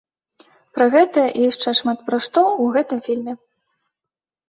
Пра 0.77 0.87
гэта 0.95 1.21
і 1.37 1.45
яшчэ 1.51 1.75
шмат 1.81 1.99
пра 2.09 2.17
што 2.29 2.39
ў 2.61 2.65
гэтым 2.81 2.99
фільме. 3.09 3.33